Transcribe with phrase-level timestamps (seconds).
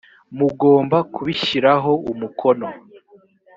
[0.37, 2.67] mugomba kubishyiraho umukono